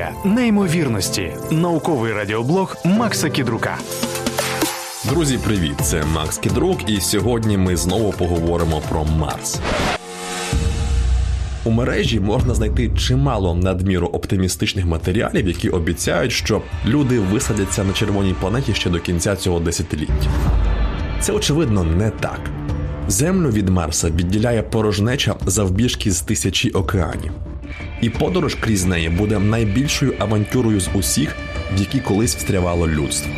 Теорія 0.00 0.14
неймовірності. 0.24 1.32
Науковий 1.50 2.12
радіоблог 2.12 2.76
Макса 2.84 3.30
Кідрука. 3.30 3.78
Друзі, 5.08 5.38
привіт! 5.44 5.74
Це 5.82 6.04
Макс 6.04 6.38
Кідрук, 6.38 6.90
і 6.90 7.00
сьогодні 7.00 7.58
ми 7.58 7.76
знову 7.76 8.12
поговоримо 8.12 8.82
про 8.88 9.04
Марс. 9.04 9.60
У 11.64 11.70
мережі 11.70 12.20
можна 12.20 12.54
знайти 12.54 12.90
чимало 12.98 13.54
надміру 13.54 14.06
оптимістичних 14.06 14.86
матеріалів, 14.86 15.48
які 15.48 15.68
обіцяють, 15.68 16.32
що 16.32 16.62
люди 16.86 17.18
висадяться 17.18 17.84
на 17.84 17.92
червоній 17.92 18.34
планеті 18.40 18.74
ще 18.74 18.90
до 18.90 19.00
кінця 19.00 19.36
цього 19.36 19.60
десятиліття. 19.60 20.30
Це 21.20 21.32
очевидно 21.32 21.84
не 21.84 22.10
так. 22.10 22.40
Землю 23.08 23.50
від 23.50 23.68
Марса 23.68 24.10
відділяє 24.10 24.62
порожнеча 24.62 25.34
завбіжки 25.46 26.10
з 26.10 26.20
тисячі 26.20 26.70
океанів, 26.70 27.32
і 28.00 28.10
подорож 28.10 28.54
крізь 28.54 28.84
неї 28.84 29.08
буде 29.08 29.38
найбільшою 29.38 30.14
авантюрою 30.18 30.80
з 30.80 30.88
усіх, 30.94 31.36
в 31.76 31.80
які 31.80 32.00
колись 32.00 32.36
встрявало 32.36 32.88
людство. 32.88 33.32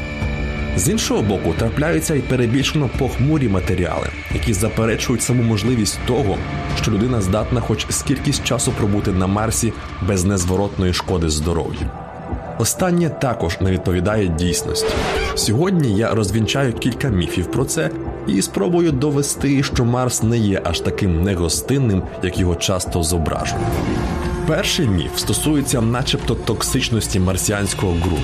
З 0.76 0.88
іншого 0.88 1.22
боку, 1.22 1.54
трапляються 1.58 2.14
й 2.14 2.20
перебільшено 2.20 2.90
похмурі 2.98 3.48
матеріали, 3.48 4.08
які 4.34 4.52
заперечують 4.52 5.22
саму 5.22 5.42
можливість 5.42 5.98
того, 6.06 6.38
що 6.82 6.90
людина 6.90 7.20
здатна 7.20 7.60
хоч 7.60 7.86
скількись 7.90 8.44
часу 8.44 8.72
пробути 8.72 9.12
на 9.12 9.26
Марсі 9.26 9.72
без 10.08 10.24
незворотної 10.24 10.92
шкоди 10.92 11.28
здоров'ю. 11.28 11.90
Останнє 12.58 13.08
також 13.08 13.60
не 13.60 13.70
відповідає 13.70 14.28
дійсності. 14.28 14.94
Сьогодні 15.34 15.96
я 15.96 16.14
розвінчаю 16.14 16.72
кілька 16.72 17.08
міфів 17.08 17.46
про 17.46 17.64
це 17.64 17.90
і 18.26 18.42
спробую 18.42 18.92
довести, 18.92 19.62
що 19.62 19.84
Марс 19.84 20.22
не 20.22 20.38
є 20.38 20.60
аж 20.64 20.80
таким 20.80 21.22
негостинним, 21.22 22.02
як 22.22 22.38
його 22.38 22.56
часто 22.56 23.02
зображують. 23.02 23.62
Перший 24.46 24.88
міф 24.88 25.18
стосується, 25.18 25.80
начебто, 25.80 26.34
токсичності 26.34 27.20
марсіанського 27.20 27.92
ґрунту. 27.92 28.22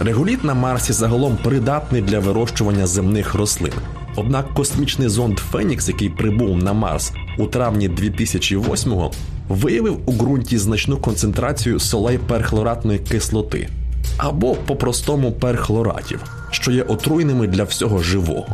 Реголіт 0.00 0.44
на 0.44 0.54
Марсі 0.54 0.92
загалом 0.92 1.38
придатний 1.44 2.02
для 2.02 2.18
вирощування 2.18 2.86
земних 2.86 3.34
рослин. 3.34 3.72
Однак 4.16 4.54
космічний 4.54 5.08
зонд 5.08 5.38
Фенікс, 5.38 5.88
який 5.88 6.08
прибув 6.08 6.56
на 6.56 6.72
Марс 6.72 7.12
у 7.38 7.46
травні 7.46 7.88
2008-го, 7.88 9.10
виявив 9.48 9.98
у 10.06 10.12
ґрунті 10.12 10.58
значну 10.58 10.96
концентрацію 10.96 11.80
солей 11.80 12.18
перхлоратної 12.18 12.98
кислоти 12.98 13.68
або 14.16 14.54
по-простому 14.54 15.32
перхлоратів, 15.32 16.20
що 16.50 16.72
є 16.72 16.82
отруйними 16.82 17.46
для 17.46 17.64
всього 17.64 17.98
живого. 17.98 18.46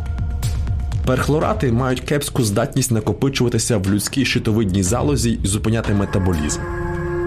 Перхлорати 1.05 1.71
мають 1.71 1.99
кепську 1.99 2.43
здатність 2.43 2.91
накопичуватися 2.91 3.77
в 3.77 3.89
людській 3.89 4.25
щитовидній 4.25 4.83
залозі 4.83 5.39
і 5.43 5.47
зупиняти 5.47 5.93
метаболізм. 5.93 6.59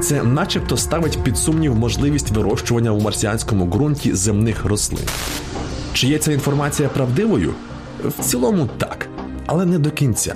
Це 0.03 0.23
начебто 0.23 0.77
ставить 0.77 1.19
під 1.23 1.37
сумнів 1.37 1.75
можливість 1.75 2.31
вирощування 2.31 2.91
у 2.91 3.01
марсіанському 3.01 3.67
ґрунті 3.67 4.15
земних 4.15 4.65
рослин. 4.65 5.05
Чи 5.93 6.07
є 6.07 6.19
ця 6.19 6.33
інформація 6.33 6.89
правдивою? 6.89 7.55
В 8.05 8.25
цілому 8.25 8.69
так, 8.79 9.09
але 9.47 9.67
не 9.67 9.79
до 9.79 9.91
кінця. 9.91 10.35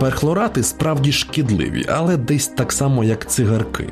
Перхлорати 0.00 0.62
справді 0.62 1.12
шкідливі, 1.12 1.84
але 1.88 2.16
десь 2.16 2.46
так 2.46 2.72
само, 2.72 3.04
як 3.04 3.30
цигарки. 3.30 3.86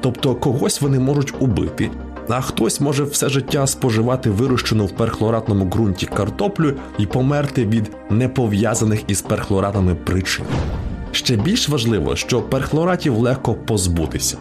Тобто 0.00 0.34
когось 0.34 0.80
вони 0.80 0.98
можуть 0.98 1.34
убити, 1.38 1.90
а 2.32 2.40
хтось 2.40 2.80
може 2.80 3.04
все 3.04 3.28
життя 3.28 3.66
споживати 3.66 4.30
вирощену 4.30 4.86
в 4.86 4.90
перхлоратному 4.90 5.64
ґрунті 5.64 6.06
картоплю 6.06 6.72
і 6.98 7.06
померти 7.06 7.66
від 7.66 7.90
непов'язаних 8.10 9.00
із 9.06 9.22
перхлоратами 9.22 9.94
причин. 9.94 10.44
Ще 11.12 11.36
більш 11.36 11.68
важливо, 11.68 12.16
що 12.16 12.42
перхлоратів 12.42 13.16
легко 13.18 13.54
позбутися. 13.54 14.36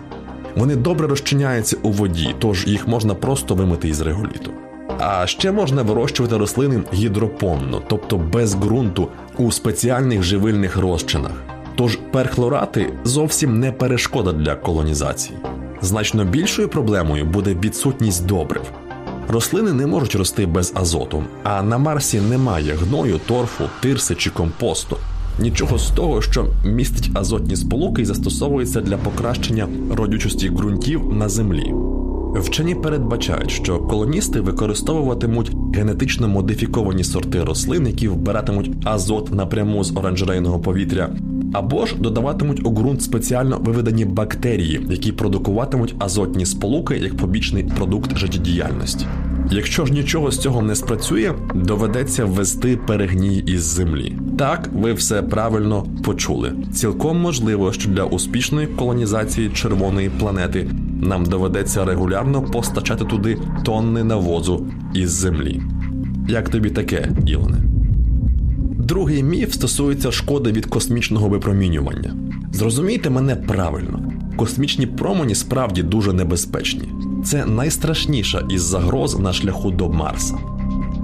Вони 0.56 0.76
добре 0.76 1.08
розчиняються 1.08 1.78
у 1.84 1.92
воді, 1.92 2.36
тож 2.40 2.68
їх 2.68 2.88
можна 2.88 3.16
просто 3.16 3.56
вимити 3.56 3.88
із 3.88 4.02
реголіту. 4.02 4.52
А 5.00 5.28
ще 5.28 5.52
можна 5.52 5.82
вирощувати 5.82 6.38
рослини 6.38 6.84
гідропонно, 6.94 7.82
тобто 7.88 8.18
без 8.18 8.56
ґрунту 8.56 9.08
у 9.38 9.52
спеціальних 9.52 10.24
живильних 10.24 10.78
розчинах. 10.78 11.32
Тож 11.76 12.00
перхлорати 12.12 12.94
зовсім 13.04 13.60
не 13.60 13.72
перешкода 13.72 14.32
для 14.32 14.56
колонізації. 14.56 15.38
Значно 15.82 16.26
більшою 16.26 16.70
проблемою 16.70 17.26
буде 17.26 17.56
відсутність 17.64 18.26
добрив. 18.26 18.64
Рослини 19.28 19.74
не 19.74 19.88
можуть 19.88 20.16
рости 20.16 20.46
без 20.46 20.74
азоту, 20.76 21.24
а 21.44 21.64
на 21.64 21.78
Марсі 21.78 22.22
немає 22.22 22.74
гною, 22.74 23.20
торфу, 23.28 23.64
тирси 23.82 24.16
чи 24.16 24.30
компосту. 24.30 24.98
Нічого 25.40 25.78
з 25.78 25.92
того, 25.92 26.22
що 26.22 26.46
містить 26.66 27.12
азотні 27.14 27.56
сполуки 27.56 28.02
і 28.02 28.06
застосовується 28.06 28.82
для 28.82 28.98
покращення 28.98 29.68
родючості 29.92 30.50
ґрунтів 30.50 31.14
на 31.14 31.30
землі. 31.30 31.74
Вчені 32.36 32.76
передбачають, 32.76 33.52
що 33.52 33.80
колоністи 33.80 34.42
використовуватимуть 34.42 35.52
генетично 35.76 36.28
модифіковані 36.28 37.04
сорти 37.04 37.44
рослин, 37.44 37.88
які 37.88 38.08
вбиратимуть 38.08 38.72
азот 38.84 39.34
напряму 39.34 39.84
з 39.84 39.98
оранжерейного 39.98 40.60
повітря, 40.60 41.10
або 41.54 41.86
ж 41.86 41.96
додаватимуть 42.00 42.66
у 42.66 42.72
ґрунт 42.72 43.02
спеціально 43.02 43.58
виведені 43.58 44.06
бактерії, 44.06 44.82
які 44.90 45.12
продукуватимуть 45.12 45.96
азотні 46.00 46.46
сполуки 46.46 46.98
як 46.98 47.18
побічний 47.18 47.64
продукт 47.64 48.18
життєдіяльності. 48.18 49.06
Якщо 49.52 49.86
ж 49.86 49.94
нічого 49.94 50.32
з 50.32 50.38
цього 50.38 50.62
не 50.62 50.76
спрацює, 50.76 51.34
доведеться 51.56 52.26
ввести 52.26 52.78
перегній 52.78 53.38
із 53.38 53.64
землі. 53.64 54.16
Так, 54.38 54.70
ви 54.74 54.94
все 54.94 55.22
правильно 55.22 55.86
почули. 56.04 56.54
Цілком 56.74 57.20
можливо, 57.22 57.74
що 57.74 57.90
для 57.90 58.04
успішної 58.04 58.68
колонізації 58.68 59.50
червоної 59.50 60.10
планети 60.10 60.70
нам 61.02 61.26
доведеться 61.26 61.86
регулярно 61.86 62.42
постачати 62.42 63.06
туди 63.06 63.38
тонни 63.64 64.04
навозу 64.04 64.68
із 64.94 65.12
землі. 65.12 65.62
Як 66.28 66.50
тобі 66.50 66.70
таке, 66.70 67.10
Ілоне? 67.26 67.69
Другий 68.90 69.24
міф 69.24 69.54
стосується 69.54 70.12
шкоди 70.12 70.52
від 70.52 70.66
космічного 70.66 71.30
випромінювання. 71.30 72.16
Зрозумійте 72.54 73.10
мене 73.10 73.36
правильно, 73.36 74.12
космічні 74.36 74.88
промені 74.88 75.36
справді 75.36 75.84
дуже 75.84 76.14
небезпечні. 76.14 76.90
Це 77.26 77.46
найстрашніша 77.46 78.44
із 78.50 78.62
загроз 78.62 79.20
на 79.20 79.34
шляху 79.34 79.72
до 79.72 79.90
Марса. 79.90 80.38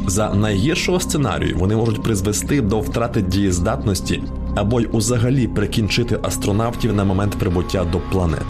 За 0.08 0.34
найгіршого 0.34 1.00
сценарію 1.00 1.58
вони 1.58 1.76
можуть 1.76 2.04
призвести 2.04 2.62
до 2.62 2.80
втрати 2.80 3.22
дієздатності 3.22 4.24
або 4.56 4.82
й 4.82 4.88
узагалі 4.92 5.48
прикінчити 5.48 6.20
астронавтів 6.24 6.94
на 6.94 7.04
момент 7.04 7.36
прибуття 7.36 7.86
до 7.92 8.00
планети. 8.00 8.46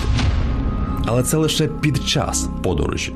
Але 1.05 1.23
це 1.23 1.37
лише 1.37 1.67
під 1.67 2.07
час 2.07 2.49
подорожі. 2.63 3.13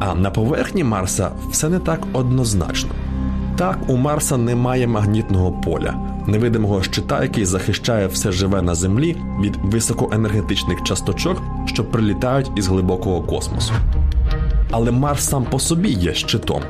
А 0.00 0.14
на 0.14 0.30
поверхні 0.30 0.84
Марса 0.84 1.30
все 1.50 1.68
не 1.68 1.78
так 1.78 2.06
однозначно. 2.12 2.90
Так, 3.60 3.78
у 3.88 3.96
Марса 3.96 4.36
немає 4.36 4.86
магнітного 4.86 5.52
поля, 5.52 5.94
невидимого 6.26 6.82
щита, 6.82 7.22
який 7.22 7.44
захищає 7.44 8.06
все 8.06 8.32
живе 8.32 8.62
на 8.62 8.74
Землі 8.74 9.16
від 9.40 9.56
високоенергетичних 9.56 10.82
часточок, 10.82 11.42
що 11.66 11.84
прилітають 11.84 12.50
із 12.56 12.68
глибокого 12.68 13.22
космосу. 13.22 13.72
Але 14.70 14.90
Марс 14.90 15.28
сам 15.28 15.44
по 15.44 15.58
собі 15.58 15.88
є 15.88 16.14
щитом. 16.14 16.62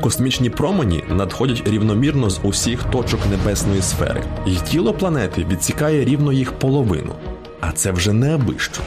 Космічні 0.00 0.50
промені 0.50 1.04
надходять 1.08 1.62
рівномірно 1.66 2.30
з 2.30 2.40
усіх 2.42 2.82
точок 2.82 3.20
небесної 3.30 3.82
сфери, 3.82 4.22
і 4.46 4.50
тіло 4.50 4.92
планети 4.92 5.46
відсікає 5.50 6.04
рівно 6.04 6.32
їх 6.32 6.52
половину. 6.52 7.12
А 7.60 7.72
це 7.72 7.92
вже 7.92 8.12
не 8.12 8.34
абищо. 8.34 8.82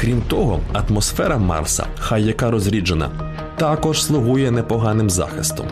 Крім 0.00 0.22
того, 0.22 0.60
атмосфера 0.72 1.38
Марса, 1.38 1.86
хай 1.98 2.24
яка 2.24 2.50
розріджена, 2.50 3.10
також 3.56 4.04
слугує 4.04 4.50
непоганим 4.50 5.10
захистом. 5.10 5.66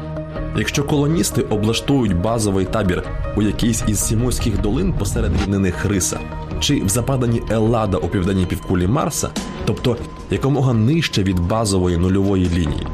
Якщо 0.57 0.85
колоністи 0.85 1.43
облаштують 1.43 2.17
базовий 2.17 2.65
табір 2.65 3.03
у 3.37 3.43
якійсь 3.43 3.85
із 3.87 4.07
сімойських 4.07 4.61
долин 4.61 4.93
посеред 4.93 5.33
рівнини 5.41 5.71
Хриса 5.71 6.19
чи 6.61 6.83
в 6.83 6.89
западанні 6.89 7.43
Еллада 7.51 7.97
у 7.97 8.09
південній 8.09 8.47
півкулі 8.47 8.87
Марса, 8.87 9.29
тобто 9.65 9.97
якомога 10.31 10.73
нижче 10.73 11.23
від 11.23 11.41
базової 11.41 11.97
нульової 11.97 12.49
лінії, 12.49 12.87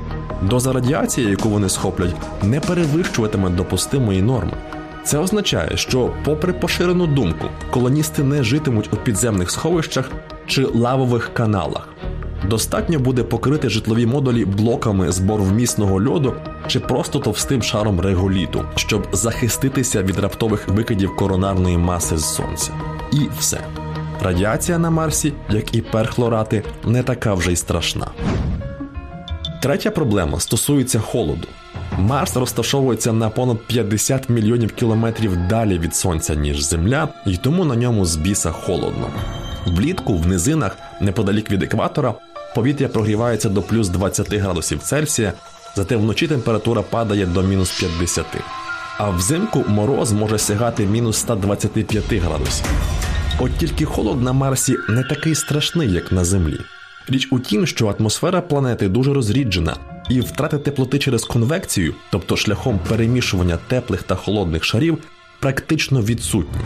доза 0.42 0.72
радіації, 0.72 1.30
яку 1.30 1.48
вони 1.48 1.68
схоплять, 1.68 2.14
не 2.42 2.60
перевищуватиме 2.60 3.50
допустимої 3.50 4.22
норми. 4.22 4.52
Це 5.04 5.18
означає, 5.18 5.76
що, 5.76 6.10
попри 6.24 6.52
поширену 6.52 7.06
думку, 7.06 7.46
колоністи 7.70 8.22
не 8.22 8.42
житимуть 8.42 8.88
у 8.92 8.96
підземних 8.96 9.50
сховищах 9.50 10.10
чи 10.46 10.64
лавових 10.64 11.30
каналах. 11.34 11.88
Достатньо 12.44 12.98
буде 12.98 13.22
покрити 13.22 13.68
житлові 13.68 14.06
модулі 14.06 14.44
блоками 14.44 15.12
з 15.12 15.18
борвмісного 15.18 16.04
льоду 16.04 16.34
чи 16.66 16.80
просто 16.80 17.18
товстим 17.18 17.62
шаром 17.62 18.00
реголіту, 18.00 18.64
щоб 18.74 19.08
захиститися 19.12 20.02
від 20.02 20.18
раптових 20.18 20.68
викидів 20.68 21.16
коронарної 21.16 21.78
маси 21.78 22.16
з 22.16 22.34
сонця. 22.34 22.72
І 23.12 23.18
все. 23.38 23.60
Радіація 24.22 24.78
на 24.78 24.90
Марсі, 24.90 25.32
як 25.50 25.74
і 25.74 25.82
перхлорати, 25.82 26.62
не 26.84 27.02
така 27.02 27.34
вже 27.34 27.52
й 27.52 27.56
страшна. 27.56 28.06
Третя 29.62 29.90
проблема 29.90 30.40
стосується 30.40 31.00
холоду. 31.00 31.48
Марс 31.98 32.36
розташовується 32.36 33.12
на 33.12 33.30
понад 33.30 33.58
50 33.66 34.28
мільйонів 34.28 34.72
кілометрів 34.72 35.36
далі 35.48 35.78
від 35.78 35.94
сонця, 35.94 36.34
ніж 36.34 36.62
Земля, 36.62 37.08
і 37.26 37.36
тому 37.36 37.64
на 37.64 37.76
ньому 37.76 38.04
з 38.04 38.16
біса 38.16 38.50
холодно. 38.50 39.08
Влітку 39.66 40.16
в 40.16 40.26
низинах, 40.26 40.76
неподалік 41.00 41.50
від 41.50 41.62
екватора, 41.62 42.14
повітря 42.54 42.88
прогрівається 42.88 43.48
до 43.48 43.62
плюс 43.62 43.88
20 43.88 44.34
градусів 44.34 44.78
Цельсія, 44.82 45.32
зате 45.76 45.96
вночі 45.96 46.28
температура 46.28 46.82
падає 46.82 47.26
до 47.26 47.42
мінус 47.42 47.78
50. 47.78 48.26
А 48.98 49.10
взимку 49.10 49.64
мороз 49.68 50.12
може 50.12 50.38
сягати 50.38 50.86
мінус 50.86 51.16
125 51.16 52.12
градусів. 52.12 52.66
От 53.38 53.56
тільки 53.58 53.84
холод 53.84 54.22
на 54.22 54.32
Марсі 54.32 54.76
не 54.88 55.02
такий 55.02 55.34
страшний, 55.34 55.92
як 55.92 56.12
на 56.12 56.24
Землі. 56.24 56.58
Річ 57.08 57.28
у 57.30 57.38
тім, 57.38 57.66
що 57.66 57.94
атмосфера 57.98 58.40
планети 58.40 58.88
дуже 58.88 59.14
розріджена, 59.14 59.76
і 60.10 60.20
втрати 60.20 60.58
теплоти 60.58 60.98
через 60.98 61.24
конвекцію, 61.24 61.94
тобто 62.10 62.36
шляхом 62.36 62.80
перемішування 62.88 63.58
теплих 63.68 64.02
та 64.02 64.14
холодних 64.14 64.64
шарів, 64.64 64.98
практично 65.40 66.02
відсутні. 66.02 66.60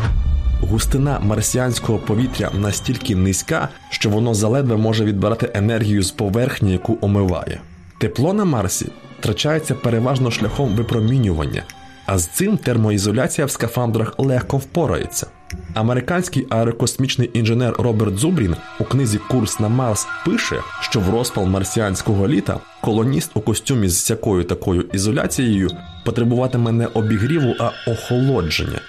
Густина 0.61 1.21
марсіанського 1.21 1.99
повітря 1.99 2.51
настільки 2.55 3.17
низька, 3.17 3.69
що 3.91 4.11
воно 4.11 4.35
заледве 4.35 4.77
може 4.77 5.05
відбирати 5.05 5.51
енергію 5.55 6.03
з 6.03 6.11
поверхні, 6.11 6.73
яку 6.73 6.99
омиває. 7.01 7.61
Тепло 7.99 8.33
на 8.33 8.45
Марсі 8.45 8.87
втрачається 9.19 9.75
переважно 9.75 10.31
шляхом 10.31 10.77
випромінювання, 10.77 11.63
а 12.07 12.19
з 12.19 12.27
цим 12.27 12.57
термоізоляція 12.57 13.47
в 13.47 13.51
скафандрах 13.51 14.15
легко 14.19 14.57
впорається. 14.57 15.27
Американський 15.75 16.47
аерокосмічний 16.51 17.31
інженер 17.33 17.75
Роберт 17.79 18.19
Зубрін 18.19 18.57
у 18.81 18.85
книзі 18.85 19.19
Курс 19.19 19.61
на 19.61 19.69
Марс 19.69 20.07
пише, 20.25 20.57
що 20.81 21.01
в 21.01 21.11
розпал 21.11 21.47
марсіанського 21.47 22.29
літа 22.29 22.61
колоніст 22.81 23.31
у 23.35 23.41
костюмі 23.41 23.89
з 23.89 23.97
всякою 23.97 24.45
такою 24.45 24.83
ізоляцією 24.93 25.71
потребуватиме 26.05 26.73
не 26.73 26.87
обігріву, 26.87 27.55
а 27.61 27.71
охолодження, 27.91 28.81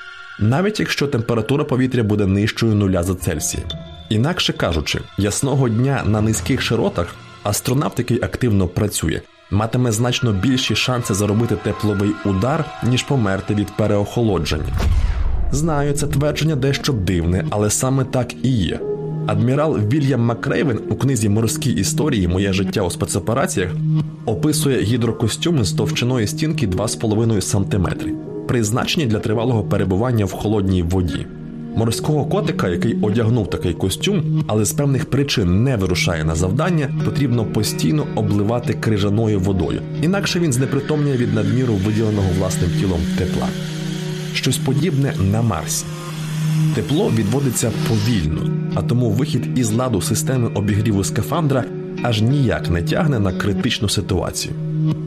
навіть 0.41 0.79
якщо 0.79 1.07
температура 1.07 1.63
повітря 1.63 2.03
буде 2.03 2.25
нижчою 2.25 2.75
нуля 2.75 3.03
за 3.03 3.15
Цельсія. 3.15 3.63
Інакше 4.09 4.53
кажучи, 4.53 4.99
ясного 5.17 5.69
дня 5.69 6.03
на 6.05 6.21
низьких 6.21 6.61
широтах 6.61 7.15
астронавт, 7.43 7.99
який 7.99 8.23
активно 8.23 8.67
працює, 8.67 9.21
матиме 9.51 9.91
значно 9.91 10.31
більші 10.31 10.75
шанси 10.75 11.13
заробити 11.13 11.55
тепловий 11.55 12.11
удар, 12.25 12.65
ніж 12.83 13.03
померти 13.03 13.55
від 13.55 13.77
переохолодження. 13.77 14.73
Знаю, 15.51 15.93
це 15.93 16.07
твердження 16.07 16.55
дещо 16.55 16.93
дивне, 16.93 17.45
але 17.49 17.69
саме 17.69 18.03
так 18.05 18.33
і 18.43 18.49
є. 18.49 18.79
Адмірал 19.27 19.77
Вільям 19.77 20.21
Макрейвен 20.21 20.79
у 20.89 20.95
книзі 20.95 21.29
Морські 21.29 21.71
історії 21.71 22.27
Моє 22.27 22.53
життя 22.53 22.81
у 22.81 22.91
спецопераціях 22.91 23.71
описує 24.25 24.81
гідрокостюми 24.81 25.63
з 25.63 25.71
товщиною 25.71 26.27
стінки 26.27 26.67
2,5 26.67 27.41
см, 27.41 27.87
призначені 28.51 29.05
для 29.05 29.19
тривалого 29.19 29.63
перебування 29.63 30.25
в 30.25 30.31
холодній 30.31 30.83
воді. 30.83 31.25
Морського 31.75 32.25
котика, 32.25 32.69
який 32.69 33.01
одягнув 33.01 33.49
такий 33.49 33.73
костюм, 33.73 34.43
але 34.47 34.65
з 34.65 34.71
певних 34.71 35.09
причин 35.09 35.63
не 35.63 35.77
вирушає 35.77 36.23
на 36.23 36.35
завдання, 36.35 36.89
потрібно 37.05 37.45
постійно 37.45 38.07
обливати 38.15 38.73
крижаною 38.73 39.39
водою, 39.39 39.81
інакше 40.01 40.39
він 40.39 40.53
знепритомніє 40.53 41.17
від 41.17 41.33
надміру 41.33 41.73
виділеного 41.73 42.27
власним 42.39 42.69
тілом 42.79 42.99
тепла. 43.17 43.47
Щось 44.33 44.57
подібне 44.57 45.13
на 45.31 45.41
Марсі. 45.41 45.85
Тепло 46.75 47.11
відводиться 47.15 47.71
повільно, 47.89 48.41
а 48.75 48.81
тому 48.81 49.09
вихід 49.09 49.59
із 49.59 49.71
ладу 49.71 50.01
системи 50.01 50.47
обігріву 50.47 51.03
скафандра 51.03 51.63
аж 52.03 52.21
ніяк 52.21 52.69
не 52.69 52.81
тягне 52.81 53.19
на 53.19 53.33
критичну 53.33 53.89
ситуацію. 53.89 54.53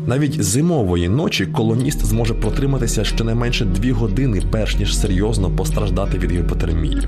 Навіть 0.07 0.43
зимової 0.43 1.09
ночі 1.09 1.47
колоніст 1.47 2.07
зможе 2.07 2.35
протриматися 2.35 3.05
щонайменше 3.05 3.65
дві 3.65 3.93
години, 3.93 4.43
перш 4.51 4.79
ніж 4.79 4.99
серйозно 4.99 5.51
постраждати 5.51 6.19
від 6.19 6.33
гіпотермії. 6.33 7.03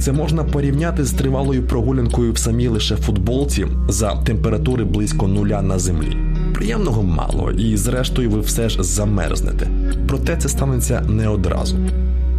Це 0.00 0.12
можна 0.12 0.44
порівняти 0.44 1.04
з 1.04 1.12
тривалою 1.12 1.66
прогулянкою 1.66 2.32
в 2.32 2.38
самій 2.38 2.68
лише 2.68 2.96
футболці 2.96 3.66
за 3.88 4.22
температури 4.22 4.84
близько 4.84 5.28
нуля 5.28 5.62
на 5.62 5.78
землі. 5.78 6.16
Приємного 6.54 7.02
мало, 7.02 7.50
і 7.50 7.76
зрештою 7.76 8.30
ви 8.30 8.40
все 8.40 8.68
ж 8.68 8.82
замерзнете. 8.82 9.68
Проте 10.08 10.36
це 10.36 10.48
станеться 10.48 11.00
не 11.08 11.28
одразу. 11.28 11.76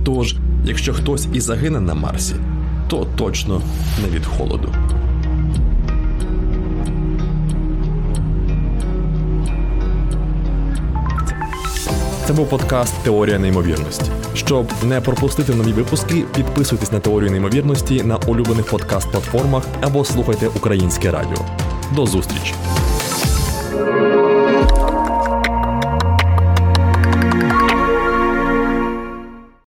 Тож, 0.05 0.35
якщо 0.65 0.93
хтось 0.93 1.27
і 1.33 1.39
загине 1.39 1.79
на 1.79 1.93
Марсі, 1.93 2.35
то 2.87 3.07
точно 3.15 3.61
не 4.03 4.15
від 4.15 4.25
холоду. 4.25 4.69
Це 12.27 12.33
був 12.33 12.49
подкаст 12.49 12.93
Теорія 13.03 13.39
неймовірності. 13.39 14.11
Щоб 14.33 14.65
не 14.83 15.01
пропустити 15.01 15.53
нові 15.53 15.71
випуски, 15.71 16.23
підписуйтесь 16.35 16.91
на 16.91 16.99
теорію 16.99 17.31
неймовірності 17.31 18.03
на 18.03 18.17
улюблених 18.17 18.73
подкаст-платформах 18.73 19.63
або 19.81 20.05
слухайте 20.05 20.47
українське 20.47 21.11
радіо. 21.11 21.45
До 21.95 22.05
зустрічі! 22.05 22.53